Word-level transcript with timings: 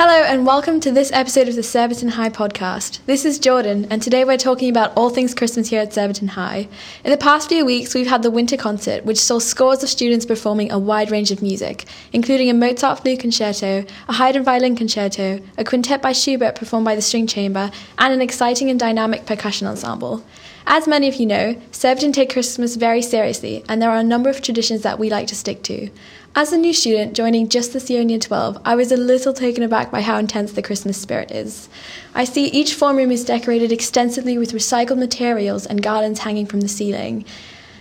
Hello, 0.00 0.22
and 0.22 0.46
welcome 0.46 0.78
to 0.78 0.92
this 0.92 1.10
episode 1.10 1.48
of 1.48 1.56
the 1.56 1.62
Surbiton 1.64 2.10
High 2.10 2.28
podcast. 2.30 3.00
This 3.06 3.24
is 3.24 3.40
Jordan, 3.40 3.88
and 3.90 4.00
today 4.00 4.24
we're 4.24 4.36
talking 4.36 4.70
about 4.70 4.92
all 4.96 5.10
things 5.10 5.34
Christmas 5.34 5.70
here 5.70 5.80
at 5.80 5.92
Surbiton 5.92 6.28
High. 6.28 6.68
In 7.02 7.10
the 7.10 7.16
past 7.16 7.48
few 7.48 7.64
weeks, 7.64 7.94
we've 7.94 8.06
had 8.06 8.22
the 8.22 8.30
Winter 8.30 8.56
Concert, 8.56 9.04
which 9.04 9.18
saw 9.18 9.40
scores 9.40 9.82
of 9.82 9.88
students 9.88 10.24
performing 10.24 10.70
a 10.70 10.78
wide 10.78 11.10
range 11.10 11.32
of 11.32 11.42
music, 11.42 11.84
including 12.12 12.48
a 12.48 12.54
Mozart 12.54 13.00
flute 13.00 13.18
concerto, 13.18 13.84
a 14.06 14.12
Haydn 14.12 14.44
violin 14.44 14.76
concerto, 14.76 15.40
a 15.58 15.64
quintet 15.64 16.00
by 16.00 16.12
Schubert 16.12 16.54
performed 16.54 16.84
by 16.84 16.94
the 16.94 17.02
String 17.02 17.26
Chamber, 17.26 17.72
and 17.98 18.14
an 18.14 18.22
exciting 18.22 18.70
and 18.70 18.78
dynamic 18.78 19.26
percussion 19.26 19.66
ensemble. 19.66 20.24
As 20.64 20.86
many 20.86 21.08
of 21.08 21.14
you 21.16 21.26
know, 21.26 21.60
Surbiton 21.72 22.12
take 22.12 22.30
Christmas 22.30 22.76
very 22.76 23.02
seriously, 23.02 23.64
and 23.68 23.82
there 23.82 23.90
are 23.90 23.96
a 23.96 24.04
number 24.04 24.30
of 24.30 24.42
traditions 24.42 24.82
that 24.82 25.00
we 25.00 25.10
like 25.10 25.26
to 25.26 25.34
stick 25.34 25.64
to. 25.64 25.90
As 26.34 26.52
a 26.52 26.56
new 26.56 26.72
student 26.72 27.16
joining 27.16 27.48
just 27.48 27.72
this 27.72 27.90
year 27.90 28.00
in 28.00 28.10
Year 28.10 28.20
12, 28.20 28.60
I 28.64 28.76
was 28.76 28.92
a 28.92 28.96
little 28.96 29.32
taken 29.32 29.64
aback 29.64 29.90
by 29.90 30.02
how 30.02 30.18
intense 30.18 30.52
the 30.52 30.62
Christmas 30.62 30.96
spirit 30.96 31.32
is. 31.32 31.68
I 32.14 32.22
see 32.22 32.44
each 32.46 32.74
form 32.74 32.96
room 32.96 33.10
is 33.10 33.24
decorated 33.24 33.72
extensively 33.72 34.38
with 34.38 34.52
recycled 34.52 34.98
materials 34.98 35.66
and 35.66 35.82
garlands 35.82 36.20
hanging 36.20 36.46
from 36.46 36.60
the 36.60 36.68
ceiling, 36.68 37.24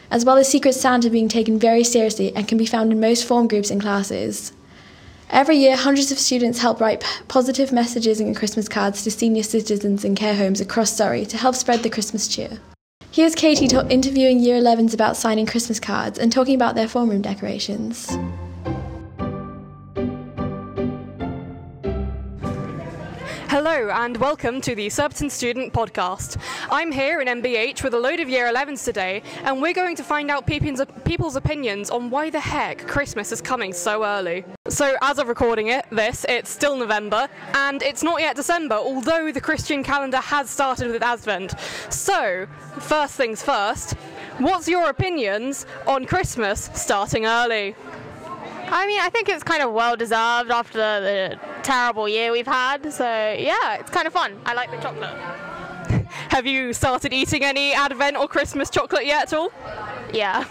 as 0.09 0.25
well 0.25 0.38
as 0.38 0.49
Secret 0.49 0.73
Santa 0.73 1.12
being 1.12 1.30
taken 1.30 1.59
very 1.59 1.84
seriously 1.84 2.36
and 2.36 2.48
can 2.48 2.58
be 2.58 2.66
found 2.66 2.91
in 2.91 2.99
most 2.99 3.25
form 3.25 3.48
groups 3.48 3.70
and 3.70 3.80
classes. 3.80 4.53
Every 5.30 5.58
year, 5.58 5.75
hundreds 5.75 6.11
of 6.11 6.17
students 6.17 6.59
help 6.59 6.81
write 6.81 7.03
positive 7.27 7.72
messages 7.72 8.20
and 8.20 8.36
Christmas 8.36 8.67
cards 8.67 9.03
to 9.03 9.11
senior 9.11 9.44
citizens 9.44 10.03
in 10.03 10.16
care 10.16 10.36
homes 10.36 10.61
across 10.61 10.95
Surrey 10.95 11.25
to 11.27 11.38
help 11.38 11.53
spread 11.53 11.84
the 11.84 11.91
Christmas 11.91 12.27
cheer. 12.27 12.59
Here's 13.17 13.34
Katie 13.34 13.67
interviewing 13.89 14.41
Year 14.41 14.62
11s 14.62 14.94
about 14.94 15.17
signing 15.17 15.48
Christmas 15.48 15.80
cards 15.80 16.20
and 16.20 16.31
talking 16.31 16.53
about 16.53 16.75
their 16.75 16.88
form 16.88 17.09
room 17.09 17.23
decorations. 17.23 18.08
Hello 23.70 23.90
and 23.90 24.16
welcome 24.16 24.62
to 24.62 24.76
the 24.76 24.90
Surbiton 24.90 25.30
Student 25.30 25.73
Podcast. 25.73 26.38
I'm 26.72 26.90
here 26.90 27.20
in 27.20 27.28
MBH 27.28 27.84
with 27.84 27.94
a 27.94 28.00
load 28.00 28.22
of 28.22 28.30
Year 28.30 28.50
11s 28.50 28.86
today, 28.86 29.22
and 29.44 29.62
we're 29.62 29.73
going 29.73 29.98
to 29.98 30.04
find 30.04 30.32
out 30.32 30.48
people's, 30.48 31.36
opinions 31.36 31.90
on 31.90 32.10
why 32.10 32.30
the 32.30 32.40
heck 32.40 32.88
Christmas 32.88 33.34
is 33.34 33.42
coming 33.42 33.73
so 33.73 34.06
early. 34.06 34.45
So, 34.70 34.95
as 35.02 35.20
of 35.20 35.28
recording 35.28 35.68
it, 35.68 35.86
this, 35.92 36.26
it's 36.30 36.50
still 36.50 36.78
November, 36.78 37.28
and 37.56 37.84
it's 37.84 38.04
not 38.04 38.22
yet 38.22 38.38
December, 38.38 38.76
although 38.76 39.34
the 39.34 39.42
Christian 39.42 39.84
calendar 39.84 40.22
has 40.22 40.50
started 40.50 40.90
with 40.90 41.04
Advent. 41.04 41.60
So, 41.90 42.48
first 42.80 43.16
things 43.16 43.44
first, 43.44 43.95
what's 44.38 44.70
your 44.70 44.90
opinions 44.90 45.66
on 45.86 46.06
Christmas 46.06 46.70
starting 46.73 47.26
early? 47.26 47.76
I 48.70 48.88
mean, 48.88 49.02
I 49.02 49.10
think 49.10 49.28
it's 49.28 49.44
kind 49.44 49.62
of 49.62 49.73
well 49.73 49.98
deserved 49.98 50.52
after 50.52 50.78
the 50.78 51.40
terrible 51.63 52.08
year 52.08 52.31
we've 52.31 52.47
had. 52.47 52.91
So 52.94 53.05
yeah, 53.05 53.75
it's 53.75 53.89
kind 53.91 54.08
of 54.08 54.13
fun. 54.13 54.39
I 54.45 54.53
like 54.53 54.72
the 54.72 54.77
chocolate. 54.77 55.16
Have 56.30 56.45
you 56.45 56.73
started 56.73 57.14
eating 57.14 57.44
any 57.44 57.73
Advent 57.73 58.17
or 58.17 58.27
Christmas 58.27 58.69
chocolate 58.69 59.05
yet 59.05 59.23
at 59.23 59.33
all? 59.33 59.52
Yeah. 60.14 60.45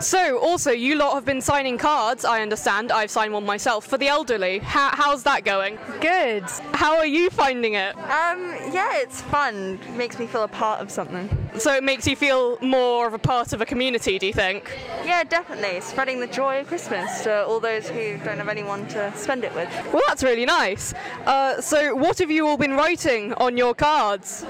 So, 0.00 0.38
also, 0.38 0.70
you 0.70 0.96
lot 0.96 1.12
have 1.12 1.26
been 1.26 1.42
signing 1.42 1.76
cards, 1.76 2.24
I 2.24 2.40
understand. 2.40 2.90
I've 2.90 3.10
signed 3.10 3.34
one 3.34 3.44
myself 3.44 3.86
for 3.86 3.98
the 3.98 4.08
elderly. 4.08 4.58
How, 4.58 4.90
how's 4.94 5.24
that 5.24 5.44
going? 5.44 5.78
Good. 6.00 6.44
How 6.72 6.96
are 6.96 7.04
you 7.04 7.28
finding 7.28 7.74
it? 7.74 7.94
Um, 7.96 8.56
yeah, 8.72 8.96
it's 8.96 9.20
fun. 9.20 9.78
It 9.86 9.96
makes 9.96 10.18
me 10.18 10.26
feel 10.26 10.42
a 10.42 10.48
part 10.48 10.80
of 10.80 10.90
something. 10.90 11.28
So, 11.58 11.74
it 11.74 11.84
makes 11.84 12.06
you 12.06 12.16
feel 12.16 12.58
more 12.60 13.06
of 13.06 13.12
a 13.12 13.18
part 13.18 13.52
of 13.52 13.60
a 13.60 13.66
community, 13.66 14.18
do 14.18 14.26
you 14.26 14.32
think? 14.32 14.74
Yeah, 15.04 15.22
definitely. 15.22 15.82
Spreading 15.82 16.18
the 16.18 16.26
joy 16.26 16.60
of 16.60 16.68
Christmas 16.68 17.22
to 17.24 17.44
all 17.44 17.60
those 17.60 17.86
who 17.88 18.16
don't 18.24 18.38
have 18.38 18.48
anyone 18.48 18.88
to 18.88 19.12
spend 19.14 19.44
it 19.44 19.54
with. 19.54 19.68
Well, 19.92 20.02
that's 20.08 20.22
really 20.22 20.46
nice. 20.46 20.94
Uh, 21.26 21.60
so, 21.60 21.94
what 21.94 22.18
have 22.20 22.30
you 22.30 22.48
all 22.48 22.56
been 22.56 22.72
writing 22.72 23.34
on 23.34 23.58
your 23.58 23.74
cards? 23.74 24.46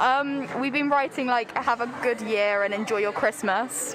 Um, 0.00 0.48
we've 0.58 0.72
been 0.72 0.88
writing 0.88 1.26
like 1.26 1.52
have 1.58 1.82
a 1.82 1.86
good 2.02 2.22
year 2.22 2.62
and 2.62 2.72
enjoy 2.72 2.98
your 2.98 3.12
Christmas. 3.12 3.94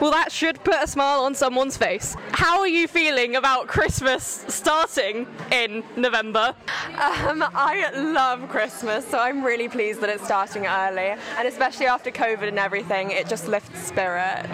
Well, 0.00 0.10
that 0.10 0.32
should 0.32 0.64
put 0.64 0.76
a 0.82 0.86
smile 0.86 1.20
on 1.20 1.34
someone's 1.34 1.76
face. 1.76 2.16
How 2.32 2.60
are 2.60 2.68
you 2.68 2.88
feeling 2.88 3.36
about 3.36 3.66
Christmas 3.66 4.46
starting 4.48 5.26
in 5.50 5.84
November? 5.94 6.54
Um, 6.98 7.44
I 7.54 7.90
love 7.94 8.48
Christmas, 8.48 9.06
so 9.06 9.18
I'm 9.18 9.44
really 9.44 9.68
pleased 9.68 10.00
that 10.00 10.08
it's 10.08 10.24
starting 10.24 10.66
early, 10.66 11.14
and 11.36 11.46
especially 11.46 11.86
after 11.86 12.10
COVID 12.10 12.48
and 12.48 12.58
everything, 12.58 13.10
it 13.10 13.28
just 13.28 13.46
lifts 13.46 13.78
spirit. 13.78 14.48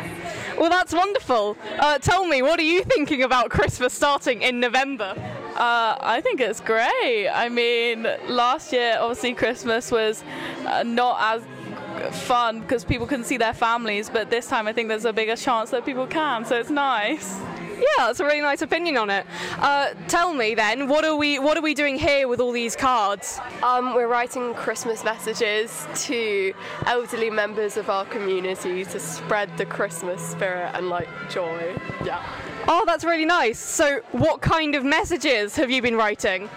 Well, 0.59 0.69
that's 0.69 0.93
wonderful. 0.93 1.57
Uh, 1.79 1.99
tell 1.99 2.27
me, 2.27 2.43
what 2.43 2.59
are 2.59 2.65
you 2.65 2.83
thinking 2.83 3.23
about 3.23 3.51
Christmas 3.51 3.95
starting 3.95 4.43
in 4.43 4.59
November? 4.59 5.15
Uh, 5.59 5.97
I 6.01 6.21
think 6.21 6.41
it's 6.41 6.61
great. 6.61 7.29
I 7.29 7.49
mean, 7.49 8.07
last 8.29 8.73
year, 8.73 8.97
obviously, 9.01 9.35
Christmas 9.35 9.91
was 9.91 10.23
uh, 10.65 10.85
not 10.85 11.17
as 11.21 12.17
fun 12.29 12.61
because 12.61 12.85
people 12.85 13.09
couldn't 13.09 13.25
see 13.25 13.39
their 13.39 13.53
families, 13.53 14.09
but 14.09 14.31
this 14.31 14.47
time 14.47 14.69
I 14.69 14.73
think 14.73 14.89
there's 14.89 15.05
a 15.05 15.13
bigger 15.13 15.35
chance 15.35 15.71
that 15.71 15.85
people 15.85 16.07
can, 16.07 16.45
so 16.45 16.61
it's 16.61 16.71
nice. 16.71 17.41
Yeah, 17.79 18.07
that's 18.07 18.21
a 18.21 18.25
really 18.25 18.41
nice 18.41 18.63
opinion 18.63 18.97
on 18.97 19.11
it. 19.11 19.27
Uh, 19.59 19.95
tell 20.09 20.35
me 20.35 20.55
then, 20.55 20.89
what 20.89 21.05
are 21.05 21.15
we 21.15 21.39
what 21.39 21.57
are 21.57 21.63
we 21.63 21.75
doing 21.75 21.97
here 21.97 22.29
with 22.29 22.41
all 22.41 22.53
these 22.53 22.75
cards? 22.75 23.39
Um, 23.63 23.95
we're 23.95 24.09
writing 24.09 24.53
Christmas 24.55 25.05
messages 25.05 25.87
to 26.07 26.53
elderly 26.87 27.31
members 27.31 27.77
of 27.77 27.89
our 27.89 28.05
community 28.07 28.85
to 28.85 29.01
spread 29.01 29.57
the 29.57 29.67
Christmas 29.67 30.21
spirit 30.21 30.73
and 30.75 30.89
like 30.89 31.09
joy. 31.31 31.77
Yeah. 32.05 32.25
Oh, 32.67 32.85
that's 32.85 33.05
really 33.05 33.25
nice. 33.25 33.59
So, 33.59 34.01
what 34.13 34.43
kind 34.43 34.75
of 34.75 34.85
messages 34.85 35.57
have 35.57 35.71
you 35.71 35.81
been 35.81 35.97
writing? 35.97 36.51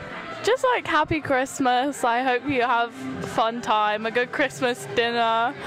Just 0.44 0.64
like 0.64 0.88
happy 0.88 1.22
Christmas. 1.22 2.04
I 2.04 2.24
hope 2.24 2.48
you 2.48 2.64
have 2.64 2.92
a 3.24 3.28
fun 3.28 3.62
time, 3.62 4.08
a 4.08 4.12
good 4.12 4.32
Christmas 4.32 4.88
dinner. 4.96 5.54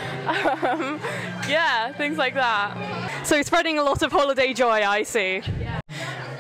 Um, 0.65 0.99
yeah, 1.49 1.93
things 1.93 2.17
like 2.17 2.35
that. 2.35 2.75
So, 3.25 3.41
spreading 3.41 3.79
a 3.79 3.83
lot 3.83 4.03
of 4.03 4.13
holiday 4.13 4.53
joy, 4.53 4.87
I 4.87 5.03
see. 5.03 5.41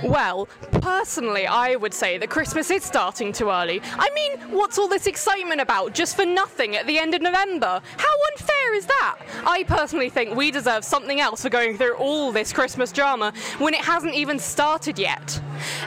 Well, 0.03 0.47
personally, 0.83 1.47
I 1.47 1.77
would 1.77 1.95
say 1.95 2.19
that 2.19 2.28
Christmas 2.28 2.71
is 2.71 2.84
starting 2.84 3.33
too 3.33 3.49
early. 3.49 3.81
I 3.95 4.11
mean, 4.11 4.39
what's 4.50 4.78
all 4.78 4.87
this 4.87 5.06
excitement 5.06 5.62
about 5.62 5.94
just 5.94 6.15
for 6.15 6.27
nothing 6.27 6.77
at 6.77 6.87
the 6.87 6.99
end 6.99 7.15
of 7.15 7.23
November? 7.23 7.81
How 7.97 8.15
unfair 8.33 8.75
is 8.75 8.84
that? 8.84 9.19
I 9.47 9.62
personally 9.62 10.11
think 10.11 10.37
we 10.37 10.50
deserve 10.50 10.84
something 10.84 11.21
else 11.21 11.41
for 11.41 11.49
going 11.49 11.78
through 11.78 11.94
all 11.94 12.33
this 12.33 12.53
Christmas 12.53 12.93
drama 12.93 13.33
when 13.56 13.73
it 13.73 13.81
hasn't 13.81 14.15
even 14.15 14.39
started 14.39 14.99
yet. 14.99 15.41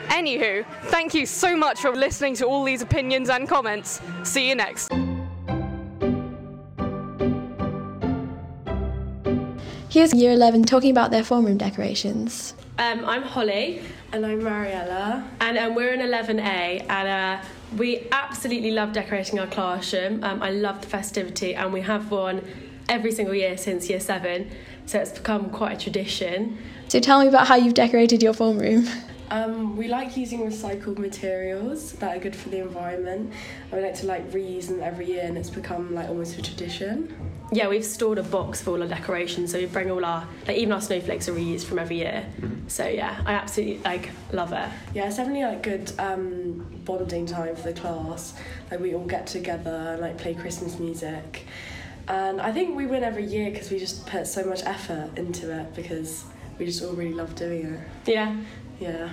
Anywho, 0.08 0.66
thank 0.86 1.14
you 1.14 1.28
so 1.28 1.56
much 1.56 1.80
for 1.82 1.96
listening 1.96 2.34
to 2.38 2.48
all 2.48 2.64
these 2.64 2.82
opinions 2.82 3.30
and 3.30 3.48
comments. 3.48 4.02
See 4.24 4.50
you 4.50 4.56
next. 4.56 4.92
Here's 9.98 10.14
Year 10.14 10.34
11 10.34 10.66
talking 10.66 10.92
about 10.92 11.10
their 11.10 11.24
form 11.24 11.44
room 11.48 11.58
decorations. 11.58 12.54
Um, 12.78 13.04
I'm 13.04 13.24
Holly. 13.24 13.82
And 14.12 14.28
I'm 14.28 14.44
Mariella. 14.44 15.28
And 15.42 15.58
um, 15.58 15.74
we're 15.74 15.92
in 15.92 16.02
11A, 16.02 16.88
and 16.88 17.08
uh, 17.08 17.44
we 17.76 18.06
absolutely 18.12 18.70
love 18.70 18.94
decorating 18.94 19.40
our 19.40 19.48
classroom. 19.48 20.24
Um, 20.24 20.44
I 20.44 20.52
love 20.52 20.82
the 20.82 20.88
festivity, 20.88 21.56
and 21.56 21.74
we 21.74 21.82
have 21.82 22.12
one 22.12 22.44
every 22.88 23.12
single 23.12 23.34
year 23.34 23.58
since 23.58 23.90
year 23.90 24.00
seven, 24.00 24.52
so 24.86 25.00
it's 25.00 25.18
become 25.18 25.50
quite 25.50 25.82
a 25.82 25.84
tradition. 25.84 26.60
So 26.90 27.00
tell 27.00 27.20
me 27.20 27.28
about 27.28 27.48
how 27.48 27.56
you've 27.56 27.74
decorated 27.74 28.22
your 28.22 28.34
form 28.34 28.60
room. 28.60 28.88
Um, 29.32 29.76
we 29.76 29.88
like 29.88 30.16
using 30.16 30.42
recycled 30.42 31.00
materials 31.00 31.94
that 31.94 32.16
are 32.16 32.20
good 32.20 32.36
for 32.36 32.50
the 32.50 32.60
environment. 32.60 33.34
And 33.72 33.82
we 33.82 33.82
like 33.82 33.96
to 33.96 34.06
like 34.06 34.30
reuse 34.30 34.68
them 34.68 34.80
every 34.80 35.08
year, 35.08 35.24
and 35.24 35.36
it's 35.40 35.50
become 35.50 35.96
like 35.96 36.08
almost 36.08 36.38
a 36.38 36.44
tradition. 36.44 37.16
Yeah, 37.52 37.70
we've 37.70 37.86
stored 37.86 38.18
a 38.18 38.24
box 38.24 38.62
for 38.62 38.72
all 38.72 38.82
our 38.82 38.88
decorations, 38.90 39.52
so 39.52 39.60
we 39.60 39.68
bring 39.68 39.90
all 39.90 40.04
our 40.04 40.28
like 40.48 40.58
even 40.58 40.74
our 40.74 40.82
snowflakes 40.82 41.30
are 41.30 41.34
reused 41.34 41.66
from 41.66 41.80
every 41.80 41.98
year. 41.98 42.26
So 42.68 42.86
yeah, 42.88 43.22
I 43.26 43.34
absolutely 43.34 43.80
like 43.80 44.10
love 44.34 44.52
it. 44.52 44.70
Yeah, 44.94 45.08
it's 45.08 45.16
definitely 45.16 45.44
like 45.44 45.64
good 45.64 45.92
um, 46.00 46.66
bonding 46.84 47.26
time 47.26 47.56
for 47.56 47.64
the 47.64 47.74
class. 47.74 48.34
Like 48.70 48.82
we 48.82 48.94
all 48.94 49.06
get 49.06 49.28
together 49.28 49.92
and 49.94 50.02
like 50.02 50.18
play 50.18 50.34
Christmas 50.34 50.78
music. 50.78 51.46
And 52.10 52.42
I 52.42 52.52
think 52.52 52.76
we 52.76 52.86
win 52.86 53.04
every 53.04 53.26
year 53.26 53.52
because 53.52 53.70
we 53.70 53.80
just 53.80 54.06
put 54.06 54.28
so 54.28 54.44
much 54.46 54.64
effort 54.64 55.18
into 55.18 55.52
it 55.58 55.74
because 55.76 56.24
we 56.58 56.66
just 56.66 56.84
all 56.84 56.94
really 56.94 57.14
love 57.14 57.36
doing 57.36 57.66
it. 57.66 57.80
Yeah. 58.06 58.36
Yeah. 58.80 59.10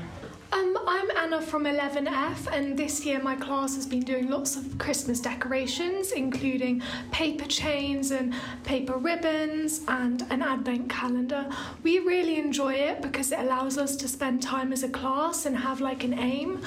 Um, 0.55 0.79
I'm 0.87 1.11
Anna 1.17 1.43
from 1.43 1.65
11F, 1.65 2.47
and 2.53 2.79
this 2.79 3.05
year 3.05 3.21
my 3.21 3.35
class 3.35 3.75
has 3.75 3.87
been 3.87 4.03
doing 4.03 4.31
lots 4.31 4.55
of 4.55 4.79
Christmas 4.79 5.19
decorations, 5.19 6.13
including 6.13 6.81
paper 7.11 7.47
chains 7.47 8.13
and 8.13 8.33
paper 8.63 8.97
ribbons 8.97 9.81
and 9.89 10.23
an 10.31 10.43
advent 10.43 10.89
calendar. 10.89 11.49
We 11.83 11.99
really 11.99 12.39
enjoy 12.39 12.75
it 12.75 13.03
because 13.03 13.33
it 13.33 13.41
allows 13.41 13.79
us 13.79 13.97
to 13.97 14.07
spend 14.07 14.43
time 14.43 14.73
as 14.73 14.85
a 14.85 14.89
class 14.89 15.45
and 15.45 15.57
have 15.57 15.81
like 15.81 16.05
an 16.05 16.17
aim. 16.17 16.61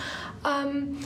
Um, 0.43 0.99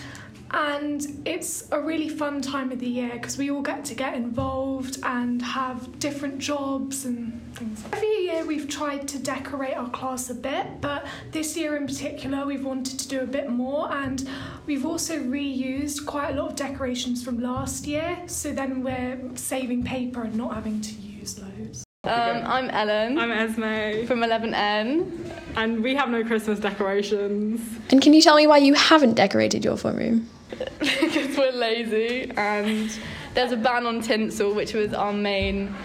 and 0.54 1.22
it's 1.26 1.72
a 1.72 1.80
really 1.80 2.10
fun 2.10 2.42
time 2.42 2.72
of 2.72 2.80
the 2.80 2.88
year 2.88 3.12
because 3.14 3.38
we 3.38 3.50
all 3.52 3.62
get 3.62 3.86
to 3.86 3.96
get 3.96 4.16
involved 4.16 5.00
and 5.04 5.42
have 5.42 6.00
different 6.00 6.40
jobs 6.40 7.06
and 7.06 7.40
things. 7.56 7.84
Every 7.94 8.26
year 8.26 8.46
we've 8.46 8.68
tried 8.68 9.08
to 9.10 9.20
decorate 9.20 9.76
our 9.76 9.90
class 9.90 10.30
a 10.30 10.36
bit, 10.36 10.82
but 10.82 11.06
this 11.32 11.56
year 11.56 11.78
in 11.78 11.88
particular 11.88 12.46
we've 12.46 12.66
wanted 12.66 13.00
to 13.00 13.08
do 13.08 13.22
a 13.22 13.28
bit 13.28 13.50
more 13.50 13.92
and 13.94 14.28
we've 14.66 14.86
also 14.86 15.18
reused 15.20 16.06
quite 16.06 16.32
a 16.32 16.42
lot 16.42 16.52
of 16.52 16.56
decorations 16.56 17.24
from 17.24 17.40
last 17.40 17.88
year, 17.88 18.18
so 18.28 18.52
then 18.52 18.84
we're 18.84 19.20
saving 19.36 19.84
paper 19.84 20.24
and 20.24 20.36
not 20.36 20.54
having 20.54 20.82
to 20.82 20.94
use 20.94 21.40
loads. 21.40 21.86
Um, 22.04 22.42
I'm 22.48 22.68
Ellen. 22.72 23.20
I'm 23.20 23.32
Esme. 23.32 24.08
From 24.08 24.22
11N. 24.22 25.32
And 25.56 25.84
we 25.84 25.94
have 25.94 26.10
no 26.10 26.24
Christmas 26.24 26.58
decorations. 26.58 27.62
And 27.92 28.02
can 28.02 28.14
you 28.14 28.24
tell 28.24 28.36
me 28.38 28.48
why 28.48 28.58
you 28.58 28.74
haven't 28.74 29.14
decorated 29.14 29.64
your 29.64 29.78
form 29.78 29.98
room? 29.98 30.30
because 30.80 31.38
we're 31.38 31.52
lazy 31.52 32.32
and 32.36 32.92
there's 33.36 33.52
a 33.52 33.58
ban 33.58 33.86
on 33.86 34.02
tinsel, 34.02 34.52
which 34.56 34.74
was 34.74 34.96
our 34.96 35.14
main 35.14 35.76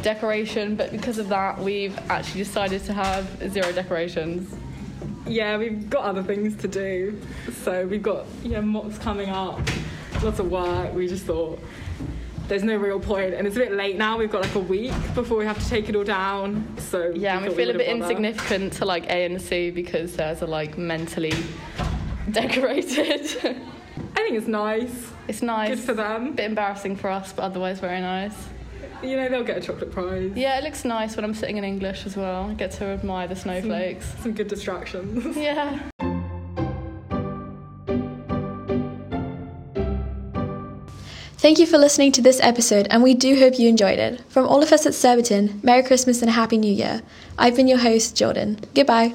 decoration, 0.00 0.76
but 0.76 0.92
because 0.92 1.18
of 1.18 1.28
that, 1.28 1.58
we've 1.58 1.98
actually 2.08 2.44
decided 2.44 2.82
to 2.84 2.94
have 2.94 3.52
zero 3.52 3.70
decorations. 3.70 4.56
Yeah, 5.26 5.58
we've 5.58 5.90
got 5.90 6.04
other 6.04 6.22
things 6.22 6.56
to 6.62 6.68
do. 6.68 7.20
So 7.52 7.86
we've 7.86 8.02
got, 8.02 8.24
yeah, 8.42 8.62
mocks 8.62 8.96
coming 8.96 9.28
up, 9.28 9.60
lots 10.22 10.38
of 10.38 10.50
work. 10.50 10.94
We 10.94 11.06
just 11.06 11.26
thought 11.26 11.60
there's 12.48 12.62
no 12.62 12.76
real 12.76 13.00
point 13.00 13.34
and 13.34 13.46
it's 13.46 13.56
a 13.56 13.60
bit 13.60 13.72
late 13.72 13.96
now. 13.96 14.16
We've 14.18 14.30
got 14.30 14.42
like 14.42 14.54
a 14.54 14.60
week 14.60 14.92
before 15.14 15.38
we 15.38 15.44
have 15.44 15.58
to 15.62 15.68
take 15.68 15.88
it 15.88 15.96
all 15.96 16.04
down. 16.04 16.66
So 16.78 17.10
yeah 17.14 17.40
we, 17.40 17.48
we 17.48 17.54
feel 17.54 17.68
we 17.68 17.74
a 17.74 17.78
bit 17.78 17.86
bother. 17.88 18.02
insignificant 18.12 18.72
to 18.74 18.84
like 18.84 19.04
a 19.10 19.24
and 19.24 19.40
c 19.40 19.70
because 19.70 20.16
theirs 20.16 20.42
are 20.42 20.46
like 20.46 20.78
mentally 20.78 21.32
decorated. 22.30 23.20
I 24.14 24.20
think 24.22 24.36
it's 24.36 24.46
nice. 24.48 25.10
It's 25.28 25.42
nice. 25.42 25.70
Good 25.70 25.80
for 25.80 25.94
them. 25.94 26.28
A 26.28 26.32
bit 26.32 26.44
embarrassing 26.46 26.96
for 26.96 27.10
us 27.10 27.32
but 27.32 27.42
otherwise 27.42 27.80
very 27.80 28.00
nice. 28.00 28.34
You 29.02 29.16
know 29.16 29.28
they'll 29.28 29.44
get 29.44 29.58
a 29.58 29.60
chocolate 29.60 29.90
prize. 29.92 30.32
Yeah 30.36 30.58
it 30.58 30.64
looks 30.64 30.84
nice 30.84 31.16
when 31.16 31.24
i'm 31.24 31.34
sitting 31.34 31.56
in 31.56 31.64
english 31.64 32.06
as 32.06 32.16
well. 32.16 32.50
I 32.50 32.54
get 32.54 32.70
to 32.72 32.84
admire 32.86 33.26
the 33.28 33.36
snowflakes. 33.36 34.06
some, 34.06 34.22
some 34.22 34.32
good 34.32 34.48
distractions. 34.48 35.36
Yeah 35.36 35.80
Thank 41.46 41.60
you 41.60 41.66
for 41.66 41.78
listening 41.78 42.10
to 42.10 42.20
this 42.20 42.40
episode, 42.42 42.88
and 42.90 43.04
we 43.04 43.14
do 43.14 43.38
hope 43.38 43.56
you 43.56 43.68
enjoyed 43.68 44.00
it. 44.00 44.20
From 44.28 44.48
all 44.48 44.64
of 44.64 44.72
us 44.72 44.84
at 44.84 44.94
Surbiton, 44.94 45.60
Merry 45.62 45.84
Christmas 45.84 46.20
and 46.20 46.28
a 46.28 46.32
Happy 46.32 46.58
New 46.58 46.72
Year. 46.72 47.02
I've 47.38 47.54
been 47.54 47.68
your 47.68 47.78
host, 47.78 48.16
Jordan. 48.16 48.58
Goodbye. 48.74 49.14